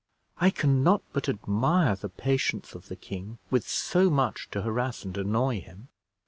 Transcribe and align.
"I 0.39 0.49
can 0.49 0.81
not 0.83 1.03
but 1.13 1.29
admire 1.29 1.95
the 1.95 2.09
patience 2.09 2.73
of 2.73 2.87
the 2.87 2.95
king, 2.95 3.37
with 3.51 3.69
so 3.69 4.09
much 4.09 4.49
to 4.49 4.63
harass 4.63 5.05
and 5.05 5.15
annoy 5.15 5.61
him." 5.61 5.89